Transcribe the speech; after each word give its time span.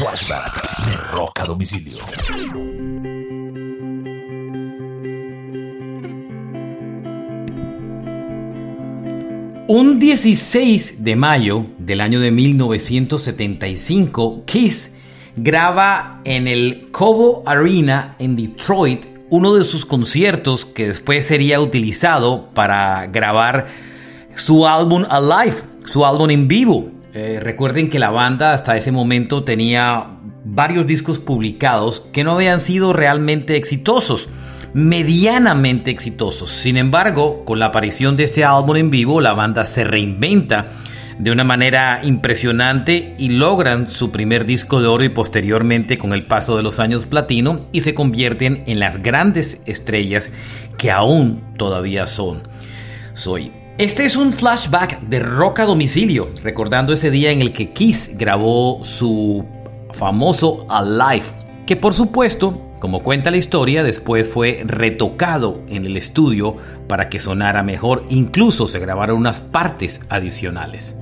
Flashback 0.00 0.56
de 0.86 0.96
Rock 1.14 1.40
a 1.40 1.44
Domicilio. 1.44 1.98
Un 9.68 9.98
16 9.98 11.04
de 11.04 11.16
mayo 11.16 11.66
del 11.76 12.00
año 12.00 12.18
de 12.18 12.30
1975, 12.30 14.44
Kiss 14.46 14.92
graba 15.36 16.22
en 16.24 16.48
el 16.48 16.88
Cobo 16.90 17.42
Arena 17.44 18.16
en 18.18 18.36
Detroit 18.36 19.04
uno 19.28 19.54
de 19.54 19.66
sus 19.66 19.84
conciertos 19.84 20.64
que 20.64 20.88
después 20.88 21.26
sería 21.26 21.60
utilizado 21.60 22.48
para 22.54 23.06
grabar 23.08 23.66
su 24.34 24.66
álbum 24.66 25.04
Alive, 25.10 25.56
su 25.84 26.06
álbum 26.06 26.30
en 26.30 26.48
vivo. 26.48 26.99
Eh, 27.12 27.38
recuerden 27.40 27.90
que 27.90 27.98
la 27.98 28.10
banda 28.10 28.52
hasta 28.52 28.76
ese 28.76 28.92
momento 28.92 29.42
tenía 29.42 30.06
varios 30.44 30.86
discos 30.86 31.18
publicados 31.18 32.06
que 32.12 32.22
no 32.22 32.32
habían 32.32 32.60
sido 32.60 32.92
realmente 32.92 33.56
exitosos, 33.56 34.28
medianamente 34.74 35.90
exitosos. 35.90 36.50
Sin 36.50 36.76
embargo, 36.76 37.44
con 37.44 37.58
la 37.58 37.66
aparición 37.66 38.16
de 38.16 38.24
este 38.24 38.44
álbum 38.44 38.76
en 38.76 38.90
vivo, 38.90 39.20
la 39.20 39.32
banda 39.32 39.66
se 39.66 39.82
reinventa 39.82 40.68
de 41.18 41.32
una 41.32 41.44
manera 41.44 42.00
impresionante 42.02 43.14
y 43.18 43.28
logran 43.28 43.90
su 43.90 44.10
primer 44.10 44.46
disco 44.46 44.80
de 44.80 44.86
oro 44.88 45.04
y 45.04 45.10
posteriormente 45.10 45.98
con 45.98 46.14
el 46.14 46.26
paso 46.26 46.56
de 46.56 46.62
los 46.62 46.80
años 46.80 47.06
platino 47.06 47.66
y 47.72 47.82
se 47.82 47.92
convierten 47.92 48.62
en 48.66 48.78
las 48.78 49.02
grandes 49.02 49.60
estrellas 49.66 50.30
que 50.78 50.90
aún 50.90 51.42
todavía 51.58 52.06
son. 52.06 52.42
Soy. 53.12 53.59
Este 53.78 54.04
es 54.04 54.16
un 54.16 54.32
flashback 54.32 55.00
de 55.00 55.20
rock 55.20 55.60
a 55.60 55.64
domicilio, 55.64 56.28
recordando 56.42 56.92
ese 56.92 57.10
día 57.10 57.30
en 57.30 57.40
el 57.40 57.52
que 57.52 57.72
Kiss 57.72 58.10
grabó 58.14 58.84
su 58.84 59.44
famoso 59.92 60.66
Alive, 60.68 61.24
que 61.66 61.76
por 61.76 61.94
supuesto 61.94 62.70
como 62.80 63.00
cuenta 63.00 63.30
la 63.30 63.36
historia, 63.36 63.82
después 63.82 64.30
fue 64.30 64.62
retocado 64.64 65.60
en 65.68 65.84
el 65.84 65.98
estudio 65.98 66.56
para 66.88 67.10
que 67.10 67.18
sonara 67.18 67.62
mejor, 67.62 68.06
incluso 68.08 68.66
se 68.66 68.78
grabaron 68.78 69.18
unas 69.18 69.40
partes 69.40 70.00
adicionales. 70.08 70.96